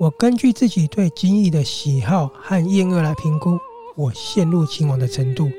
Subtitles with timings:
[0.00, 3.58] 我根据自己对精液的喜好和厌恶来评估
[3.94, 5.50] 我陷入情网的程度。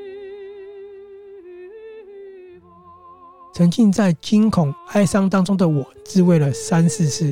[3.54, 7.32] 沉浸在惊恐、哀伤当中的我，自慰了三四次。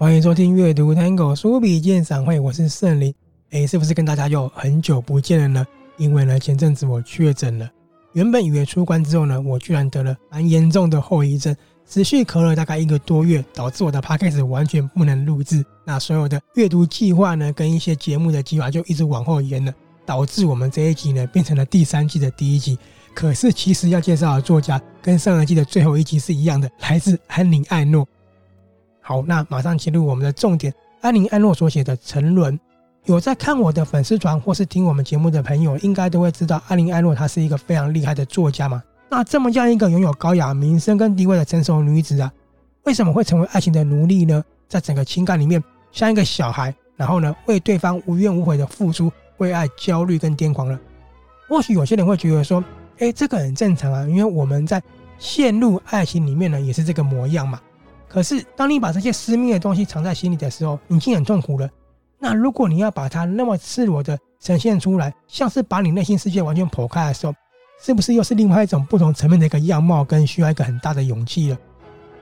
[0.00, 3.14] 欢迎收听阅读 Tango 书笔鉴赏会，我是圣灵。
[3.50, 5.66] 哎，是不是跟大家又很久不见了呢？
[5.98, 7.70] 因为呢，前阵子我确诊了。
[8.14, 11.54] 原本以为出关之后呢，我居然得了蛮严重的后遗症，
[11.86, 15.62] 持续咳了大概一个多月，导致我的 Podcast 完全不能录制。
[15.84, 19.74] 那所有的阅读计划呢，跟一些节目的计划就一直往后延了，
[20.06, 22.78] 导致我们这一集呢变成了第三季的第一集。
[23.12, 28.08] 可是其实要介绍的作家跟上一季的最后一集是一样的，来自安宁艾诺。
[29.10, 32.56] 好，那马上进入我们的重点，安妮艾诺所写的《沉沦》。
[33.06, 38.80] 有在看我的粉丝团或是听我们节目的朋友，应该都会知道，安妮艾诺她是一个非常厉害的作家嘛。
[39.08, 42.32] 那这么样一个拥有高雅名声跟地位的成熟女子啊，
[42.84, 44.44] 为什么会成为爱情的奴隶呢？
[44.68, 50.78] 在整个情感里面，像一个小孩，然后呢，为对方无怨无悔的付出，为爱焦虑跟癫狂了。
[51.48, 52.62] 或许有些人会觉得说，
[53.00, 54.80] 哎，这个很正常啊，因为我们在
[55.18, 57.60] 陷入爱情里面呢，也是这个模样嘛。
[58.12, 61.70] 可是，当你把这些私密的东西藏在心里的时候，已经很痛苦了。
[62.18, 67.32] 那如果你要把它那么赤裸的呈现出来，像是把你内心世界完全剖开的时候，
[67.80, 71.58] 是不是又是另外一种不同层面的一个样貌，跟需要一个很大的勇气了？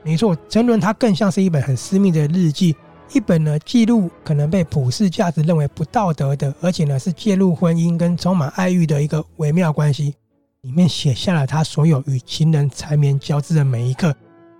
[0.03, 2.75] 没错，沉沦它更像是一本很私密的日记，
[3.11, 10.13] 一本呢记录可能被普世价值认为不道德的，而且呢是介入婚姻跟充满爱欲的一个微妙关系，
[10.61, 14.15] 里面写下了他所有与情人缠绵交织的每一刻。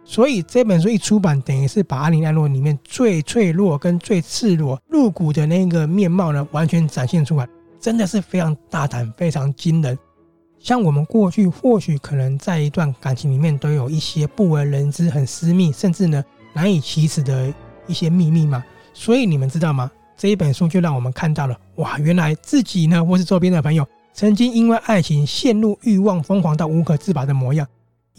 [0.09, 7.47] 所以这本书一出版，等于是把安妮艾诺里面最脆弱跟最赤裸露骨的那个面貌呢，完全展现出来，
[7.79, 9.95] 真的是非常大胆、非常惊人。
[10.58, 17.53] 像我们过去或许可能在一段感情里面都有一些不为人知、很私密，甚至呢难以启齿的
[17.86, 18.64] 一些秘密嘛。
[18.95, 19.91] 所以你们知道吗？
[20.17, 27.67] 这一本书就让我们看到了，哇，原来自己呢，或是周边的朋友，曾经因为爱情陷入欲望、疯狂到无可自拔的模样。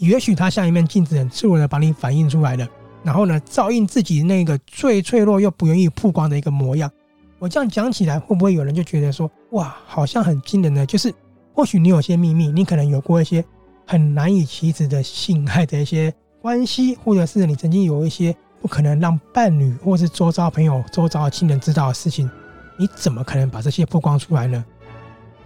[0.07, 2.67] 也许它像一面镜子，很赤裸的把你反映出来了，
[3.03, 6.89] 然后呢，照应自己那个最脆弱又不愿意曝光的一个模样。
[7.37, 10.85] 我这样讲起来，会不会有人就觉得说，哇，好像很惊人呢？
[10.87, 11.13] 就是
[11.53, 13.45] 或许你有些秘密，你可能有过一些
[13.85, 16.11] 很难以启齿的性爱的一些
[16.41, 22.27] 关系，或者是你曾经有一些不可能让伴侣或是周遭朋友、周遭的亲人知道的事情，
[22.79, 24.65] 你怎么可能把这些曝光出来呢？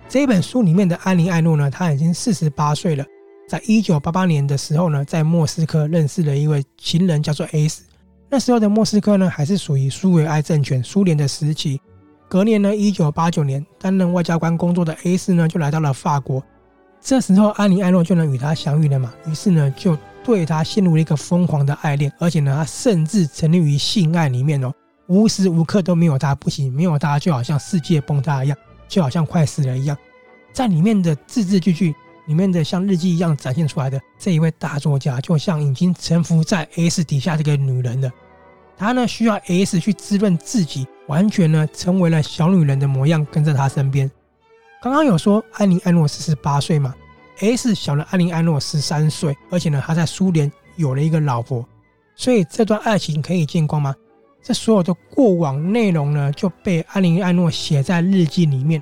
[0.07, 3.03] 这一本书里面的安妮艾诺呢，她已经四十八岁了。
[3.47, 7.83] 在一九八八年的时候呢，在莫斯科认识了一位情人，叫做 S。
[8.27, 11.79] 那时候的莫斯科呢，还是属于苏维埃政权苏联的时期。
[12.27, 16.43] 隔年呢，一九八九年，担任外交官工作的 S 呢，就来到了法国。
[16.99, 19.13] 这时候，安妮艾诺就能与他相遇了嘛。
[19.27, 24.73] 于是呢，就对他陷入了一个疯狂的爱恋，而且呢，他甚至沉溺于性爱里面哦，
[25.07, 28.57] 无时无刻都没有他不行，没有他就好像世界崩塌一样，
[28.87, 29.95] 就好像快死了一样。
[30.51, 31.93] 在里面的字字句句。
[32.25, 38.11] 里面的像日记一样展现出来的这一位大作家，就像已经臣服在 S 底下这个女人了。
[38.77, 44.09] 她呢需要 S 去滋润自己，完全呢成为了小女人的模样，跟在她身边。
[44.81, 46.93] 刚刚有说安妮安诺四十八岁嘛
[47.39, 51.65] ，S 小了安妮安诺十三岁，而且呢她在苏联有了一个老婆，
[52.15, 53.95] 所以这段爱情可以见光吗？
[54.43, 58.81] 这所有的过往内容呢就被安妮安诺写在日记里面。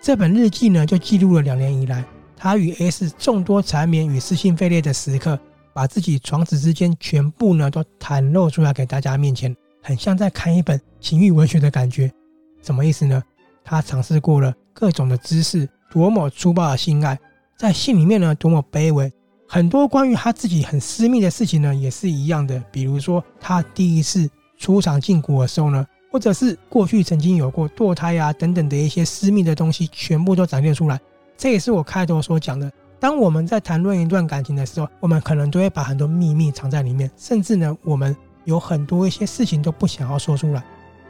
[0.00, 2.02] 这本日记呢就记录了两年以来。
[2.42, 5.38] 他与 S 众多缠绵与撕心肺裂的时刻，
[5.72, 12.12] 把自己床子之间全部呢都袒露出来给大家面前，很像在看一本情欲文学的感觉。
[12.60, 13.22] 什么意思呢？
[13.62, 17.16] 他尝试过了各种的姿势，多么粗暴的性爱，
[17.56, 19.08] 在信里面呢多么卑微。
[19.46, 24.28] 很多关于他自己很私密的事情呢也是一样的，比如说他第一次
[24.58, 31.00] 出场禁蛊的时候呢，或者是过去曾经有过堕胎啊等等的一些私密的东西，全部都展现出来。
[31.42, 32.70] 这也是我开头所讲的。
[33.00, 40.62] 当我们在谈论一段感情的时候，我们可能都会把很多秘密藏在里面，甚至呢，我们有很多一些事情都不想要说出来。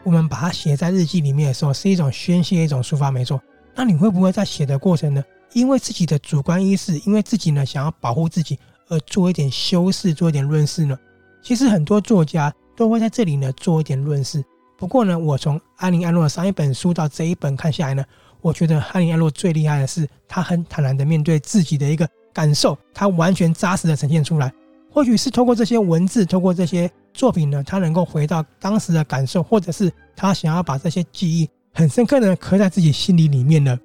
[0.03, 3.39] 我们把它写在日记里面的时候，是一种宣泄，一种抒发，没错。
[3.75, 8.59] 那你会不会在写的过程呢，因为自己的主观意识，因为自己呢想要保护自己，
[8.89, 10.99] 而做一点修饰，做一点润饰呢？
[11.43, 14.43] 其实很多作家都会在这里呢做一点润饰。
[14.79, 18.03] 不过呢，我从安妮安诺上一本书到这一本看下来呢。
[18.43, 24.53] 我觉得哈利艾洛最厉害的是，他很坦然的面对自己的一个感受，他完全扎实的呈现出来。
[24.91, 33.79] 或许是通过这些文字，通过这些作品呢，他能够回到当时的感受，或者是他想要把这些记忆很深刻的刻在自己心里里面呢？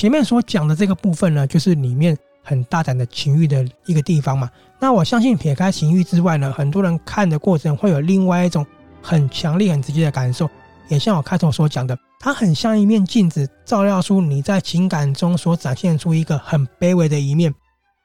[0.00, 4.48] 前面所讲的这个部分呢，就是里面很大胆的情欲的一个地方嘛。
[4.78, 8.64] 那我相信撇开情欲之外呢，很多人看的过程会有另外一种
[9.02, 10.48] 很强烈、很直接的感受。
[10.86, 17.52] 也像我开头所讲的，它很像一面镜子，照耀出你在情感中所展现出一个很卑微的一面。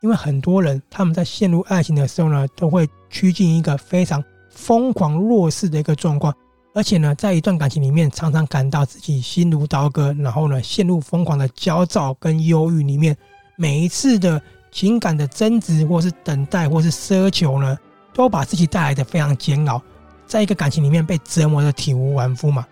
[0.01, 6.33] 因为很多人他们在陷入爱情的时候呢，都会趋近一个非常疯狂弱势的一个状况。
[6.73, 13.15] 而且呢，在一段感情里面，常常感到自己心如刀割，然后呢，陷入疯狂的焦躁跟忧郁里面。
[13.55, 14.41] 每一次的
[14.71, 17.77] 情感的争执，或是等待，或是奢求呢，
[18.13, 19.79] 都把自己带来的非常煎熬。
[20.25, 22.65] 在一个感情里面被折磨的体无完肤嘛。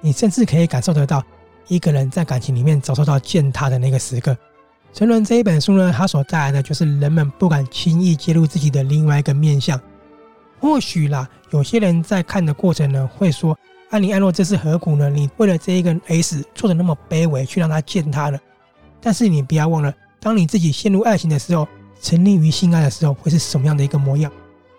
[0.00, 1.22] 你甚至可以感受得到，
[1.68, 4.36] 一个人在感情里面遭受到践踏的那个时刻。
[4.92, 9.80] 沉沦这一本书呢，它所带来的就是人们不敢轻易揭露自己的另外一个面相。
[10.60, 13.58] 或许啦，有些人在看的过程呢，会说
[13.90, 15.10] ：“安妮·艾诺这是何苦呢？
[15.10, 18.38] 你为了这一个 S 做的那么卑微，去让他见他了。”
[19.00, 21.68] 但是你不要忘了，当你自己陷入爱情的时候，
[22.00, 24.32] 沉溺于性爱的时候，会是什么样的一个模样？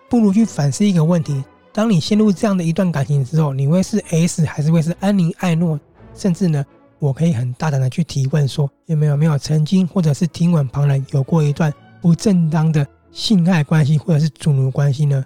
[0.08, 5.78] 不如去反思一个问题：当你陷入这样的一段感情的时候，你会是 S 还是会是安妮·艾诺？
[6.14, 6.64] 甚至呢，
[6.98, 15.24] 我可以很大胆的去提问说：有没有没有曾经或者是听闻旁人有过一段不正当的性爱关系或者是主奴关系呢？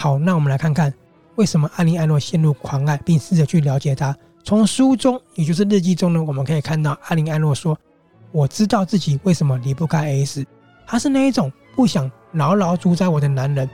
[0.00, 0.90] 好，那我们来看看
[1.34, 4.16] 为什么安妮·艾诺陷入狂爱，并试着去了解他。
[4.42, 7.78] 从书中，也就是日记中呢，我们可以看到安妮·艾诺说
[8.32, 10.42] ：“我知道自己为什么离不开 S，
[10.86, 13.68] 他是那一种不想牢牢主宰我的男人，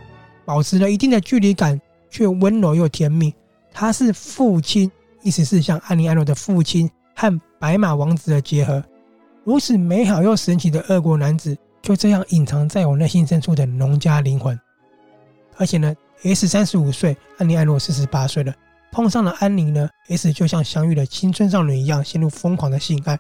[0.44, 1.81] 保持了一定的距离感，
[2.11, 3.32] 却温柔又甜蜜。
[3.73, 4.90] 他是父亲，
[5.23, 8.82] 意思是像安妮·艾诺的父亲和白马王子的结合，
[9.44, 14.58] 如此美好又神奇的俄国男子，就这样隐藏在我内心深处的农家灵魂。
[15.56, 18.52] 而且呢。” S 三十五岁，安妮·艾诺四十八岁了。
[18.90, 23.18] 碰上了安妮呢，S 就像相遇了青春少女一样，陷入疯狂的性爱。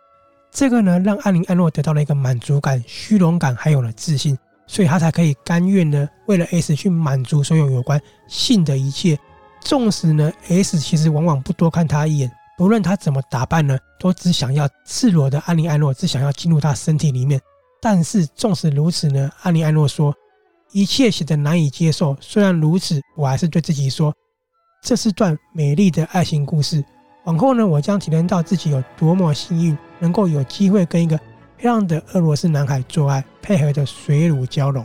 [0.50, 9.18] 这个呢，让安妮·艾诺得到了一个满足感、虚荣感，还有了自信，所以她才可以甘愿呢，为了 S 去满足所有有关性的一切。
[9.60, 17.38] 纵使呢，S 其实往往不多看她一眼，不论她怎么打扮呢，都只想要赤裸的安妮·艾诺，只想要进入她身体里面。
[17.82, 20.14] 但是纵使如此呢，安妮·艾诺说。
[20.72, 22.16] 一切显得难以接受。
[22.20, 24.12] 虽然如此，我还是对自己说，
[24.82, 26.84] 这是段美丽的爱情故事。
[27.24, 31.16] 往后呢，我将体验到自己有多么幸运，能够有机会跟一个
[31.56, 34.84] 漂亮的俄罗斯男孩做爱，配合的水乳交融。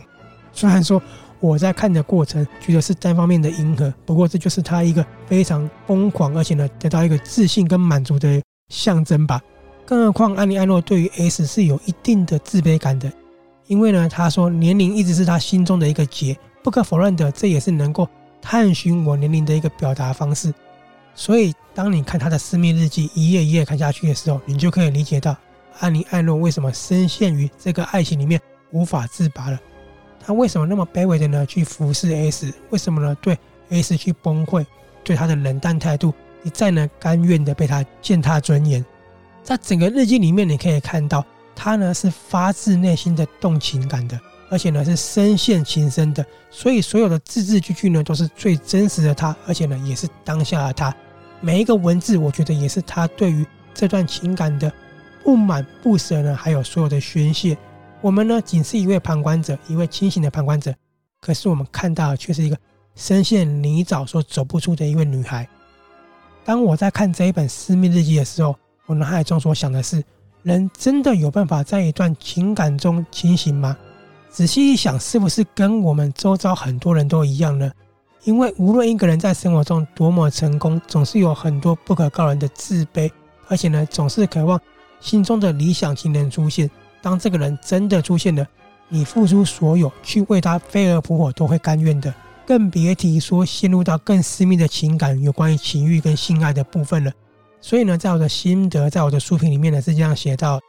[0.52, 1.00] 虽然说
[1.38, 9.40] 我在看的过程觉得是单方面的迎合，不过这就是他一个非常疯狂，而且呢得到一个自信跟满足的象征吧。
[9.84, 13.12] 更何况安妮·艾诺对于 S 是有一定的自卑感的。
[13.66, 18.08] 因为呢，他说年龄一直是他心中的一个结，不可否认的，这也是能够
[18.40, 20.52] 探寻我年龄的一个表达方式。
[21.14, 25.36] 所以，当你看他的私密日记一页一页看下去的时候，你就可以理解到
[25.78, 29.58] 安妮·艾诺为什么深陷于这个爱情里面无法自拔了。
[30.24, 32.52] 他为什么那么卑微的呢去服侍 S？
[32.70, 33.38] 为什么呢对
[33.70, 34.64] S 去崩溃？
[35.04, 38.84] 对他的冷淡态度，一再呢甘愿的被他践踏尊严。
[39.42, 41.24] 在整个日记里面，你可以看到。
[41.54, 44.18] 他呢是发自内心的动情感的，
[44.50, 50.94] 而且呢是深陷情深的，所以所有的字字句句呢都是最真实的他，而且呢也是当下的他。
[51.40, 54.72] 每一个文字，我觉得也是他对于这段情感的
[55.22, 57.56] 不满不舍呢，还有所有的宣泄。
[58.00, 60.74] 我们呢仅是一位旁观者，一位清醒的旁观者，
[61.20, 62.56] 可是我们看到的却是一个
[62.96, 65.48] 深陷泥沼所走不出的一位女孩。
[66.44, 68.56] 当我在看这一本私密日记的时候，
[68.86, 70.02] 我脑海中所想的是。
[70.42, 73.76] 人真的有办法在一段情感中清醒吗？
[74.28, 77.70] 仔细一想，是不是跟我们周遭很多人都一样呢？
[78.24, 83.10] 因为无论一个人在生活中多么成功，总是有很多不可告人的自卑，
[83.46, 84.60] 而且呢，总是渴望
[85.00, 86.68] 心中的理想情人出现。
[87.00, 88.44] 当这个人真的出现了，
[88.88, 92.12] 你付出所有去为他飞蛾扑火都会甘愿的，
[92.44, 97.12] 更别提说陷入到更私密的情感，有关于情欲跟性爱的部分了。
[97.62, 100.60] 所以呢，在我的心得，在我的书评里面呢，是这样写到：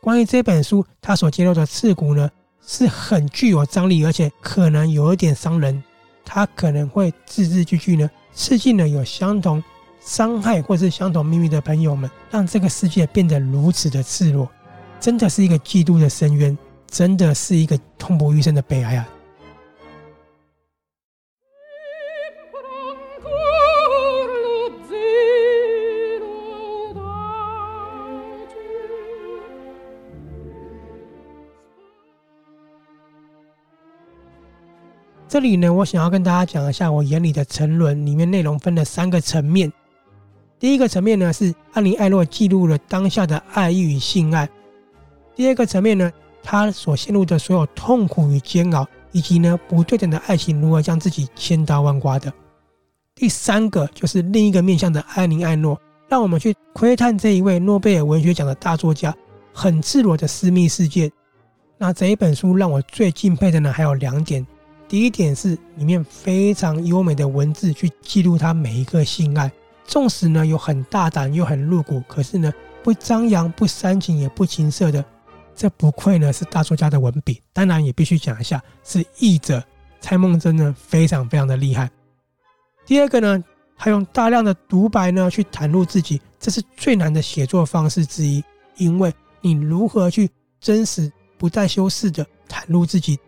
[0.00, 2.28] 关于这本书，它所揭露的刺骨呢，
[2.66, 5.84] 是很具有张力，而且可能有一点伤人。
[6.24, 9.62] 它可能会字字句句呢，刺进了有相同
[10.00, 14.48] 伤害或是相同秘密的朋友们，让这个世界变得如此的赤裸，
[14.98, 16.56] 真的是一个嫉妒的深渊，
[16.88, 19.08] 真的是一个痛不欲生的悲哀啊！
[35.32, 39.72] 这里呢，我想要跟大家讲一下我眼里的沉沦，里面内容分了三个层面。
[40.58, 44.46] 第一个层面呢，是安妮·艾洛记录了当下的爱意与性爱；
[45.34, 46.12] 第二个层面呢，
[46.42, 52.30] 他所陷入的所有痛苦与煎熬，以及呢不对等的爱情如何将自己千刀万剐的；
[53.14, 59.16] 第三个就是另一个面向的安妮·艾诺，让我们去窥探这一位诺贝尔文学奖的大作家
[59.54, 61.10] 很赤裸的私密世界。
[61.78, 64.46] 那这一本书让我最敬佩的呢，还有两点。
[64.92, 69.50] 第一点是里面非常优美的文字去记录他每一个性爱，
[69.86, 75.02] 纵使呢有很大胆又很露骨，可是呢不张扬、不煽情也不情色的，
[75.56, 77.40] 这不愧呢是大作家的文笔。
[77.54, 79.64] 当然也必须讲一下，是译者
[79.98, 81.90] 蔡梦真呢非常非常的厉害。
[82.84, 83.42] 第二个呢，
[83.78, 88.44] 他用大量的独白呢去袒露自己，这是最难的写作方式之一，
[88.76, 90.28] 因为你如何去
[90.60, 93.18] 真实不带修饰的袒露自己。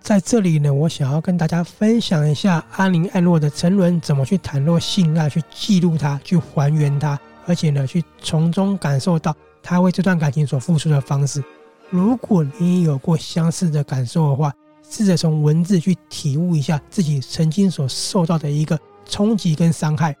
[0.00, 11.44] 在这里呢，我想要跟大家分享一下安妮·艾洛的沉沦怎么去袒露性爱，去记录它，去还原它，而且呢，去从中感受到他为这段感情所付出的方式。
[11.90, 14.52] 如果你也有过相似的感受的话，
[14.88, 20.16] 试着从文字去体悟一下自己曾经所受到的一个冲击跟伤害。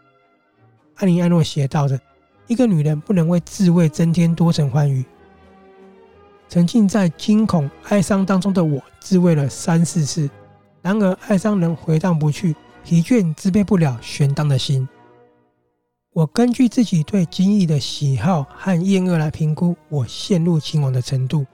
[0.96, 1.98] 安妮·艾洛写到的：
[2.46, 5.04] 一个女人不能为自慰增添多层欢愉。
[6.50, 10.28] 沉浸在惊恐、哀伤当中的我，自慰了三四次，
[10.82, 14.86] 然而哀伤仍回荡不去，疲倦支配不了悬荡的心。
[16.12, 21.46] 我根据自己对精液的喜好和厌恶来评估我陷入情网的程度。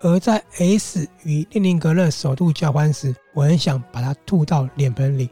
[0.00, 5.28] 而在 S 与列宁格勒首度交欢时，我很想把它吐到脸盆里，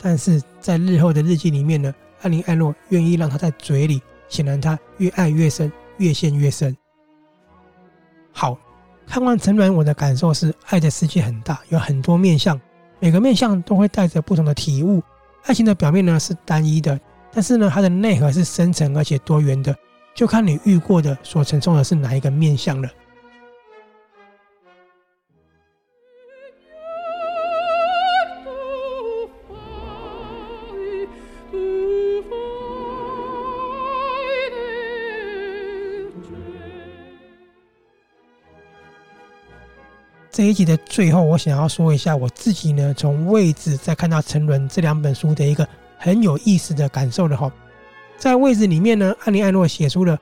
[0.00, 6.76] 但是在日后的日记里面呢，艾琳·艾诺愿意让它在嘴里，显然他越爱越深，越陷越深。
[8.38, 8.54] 好，
[9.06, 12.60] 看完沉沦，我的感受是，爱的世界很大，有很多面相，
[13.00, 15.02] 每个面相都会带着不同的体悟。
[15.44, 17.00] 爱情的表面呢是单一的，
[17.32, 19.74] 但是呢，它的内核是深层而且多元的，
[20.14, 22.86] 就看你遇过的所承受的是哪一个面相了。
[40.36, 45.66] 这一集的最后，我想要说一下我自己呢，从《位置》再看到《沉沦》这两本书的一个
[45.96, 47.50] 很有意思的感受了哈。
[48.18, 50.18] 在《位置》里面呢，安妮·艾诺写出了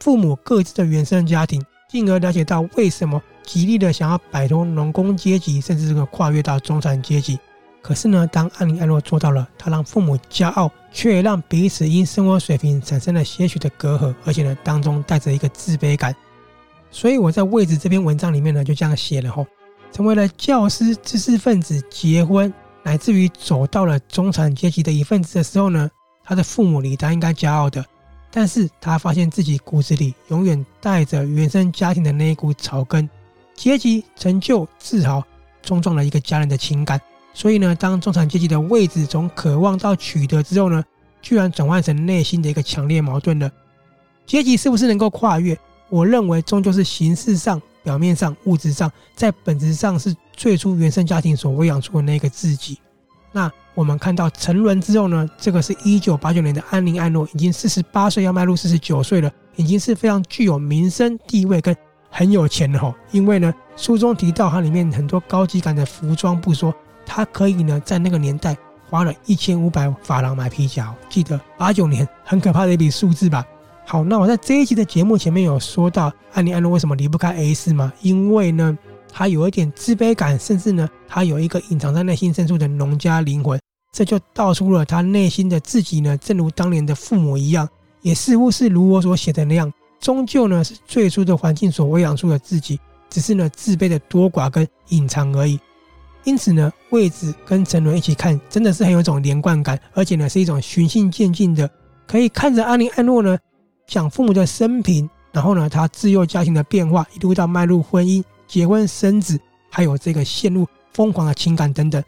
[0.00, 7.38] 父母各自的原生家庭，进而了解到为什么极力的想要摆脱农工阶级，甚至这个跨越到中产阶级。
[7.80, 16.14] 可是呢，当安妮·艾诺做到了，她让父母骄傲，却也让彼此因生活水平产生了些许的隔阂，而且呢，当中带着一个自卑感。
[16.94, 19.44] 所以我在《位置》这篇文章里面呢，就这样写了吼，
[19.90, 25.90] 成为了教师、知识分子、结婚，乃至于走到了中产阶级的一份子的时候呢，
[26.22, 27.84] 他的父母离他应该骄傲的，
[28.30, 33.10] 但是他发现自己骨子里永远带着原生家庭的那一股草根，
[33.56, 35.20] 阶级、成就、自豪，
[35.64, 37.00] 冲撞了一个家人的情感。
[37.32, 40.84] 所以呢，当中产阶级的位置从渴望到取得之后呢，
[41.20, 43.50] 居然转换成内心的一个强烈矛盾了。
[44.24, 45.58] 阶级是不是能够跨越？
[45.94, 52.76] 我认为终究是形式上、表面上、物质上，在本质上是最初原生家庭所喂养出的那个自己。
[53.30, 61.76] 那我们看到沉沦之后呢，这个是一九八九年的安妮·艾诺，已经四十八岁，要迈入四十九岁了，已经是非常具有名声地位跟
[62.10, 62.92] 很有钱了哈。
[63.12, 66.74] 因为呢，书中提到它里面很多高级感的服装不说，
[67.06, 68.56] 它可以呢在那个年代
[68.90, 73.46] 花了一千五百法郎买皮夹，记得八九年很可怕的一笔数字吧。
[73.86, 77.92] 好，那我在这一集的节目前面有说到，安妮·艾诺为什么离不开 S 吗？
[78.00, 78.76] 因为呢，
[79.12, 83.60] 他有一点自卑感，甚至呢，他有一个隐藏在内心深处的农家灵魂，
[83.92, 87.68] 这就道出了他内心的自己呢，正如当年的父母一样，
[88.00, 95.60] 也似乎是如我所写的那样，终究呢是最初的环境所喂养出的自己，只是呢自卑的多寡跟隐藏而已。
[96.24, 101.70] 因此呢，位置跟沉沦一起看，真的是很有种连贯感，而且呢是一种循序渐进的，
[102.06, 103.38] 可以看着安妮·艾诺呢。
[103.86, 109.38] 讲父母的生平，然后呢，他自幼家庭的变化，一路到迈入婚姻、结婚生子，
[109.70, 112.02] 还有这个陷入疯狂的情感等等，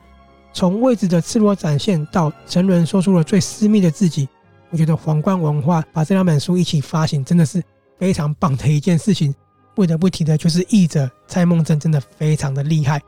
[0.53, 4.29] 从位置的赤裸展现到沉沦说出了最私密的自己，
[4.71, 7.63] 我觉得皇冠文化把这两本书一起发行，真的是
[7.99, 9.35] 非常棒的一件事情。
[9.75, 12.99] 不得不提的就是译者蔡梦真，真的非常的厉害。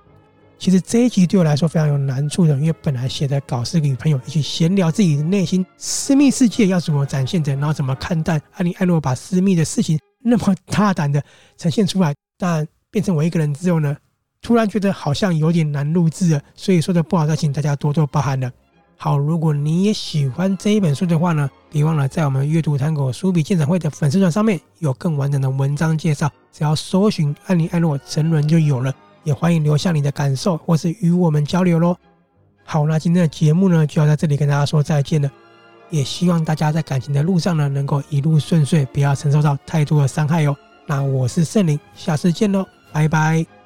[0.58, 11.22] 其实这一集对我来说非常有难处的，因为本来写的稿是与朋友一起闲聊自己的内心私密世界要怎么展现的，然后怎么看待安妮·艾诺把私密的事情那么大胆的
[11.56, 13.96] 呈现出来，但变成我一个人之后呢，
[14.42, 18.50] 突然觉得好像有点难录制了，所以说的不好，再请大家多多包涵了。
[18.96, 28.92] 好，如果你也喜欢这一本书的话呢，别忘了在我们阅读探戈书笔鉴赏会的粉丝团上面有更完整的文章介绍，只要搜寻“安妮艾诺沉沦”就有了。
[29.24, 31.96] 也欢迎留下你的感受或是与我们交流喽。
[32.64, 35.30] 好，那今天的节目呢就要在这里跟大家说再见了。
[35.90, 40.54] 也希望大家在感情的路上呢能够一路顺遂，不要承受到太多的伤害哟。
[40.86, 43.57] 那我是圣灵，下次见喽，拜拜。